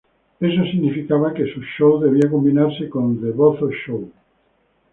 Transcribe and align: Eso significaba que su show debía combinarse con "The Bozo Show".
Eso 0.39 0.63
significaba 0.63 1.31
que 1.31 1.45
su 1.53 1.61
show 1.77 1.99
debía 1.99 2.27
combinarse 2.27 2.89
con 2.89 3.21
"The 3.21 3.29
Bozo 3.33 3.69
Show". 3.69 4.11